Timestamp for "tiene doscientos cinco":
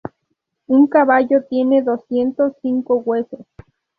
1.47-3.03